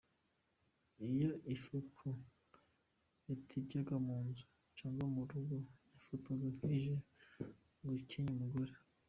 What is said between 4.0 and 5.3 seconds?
mu nzu cyangwa mu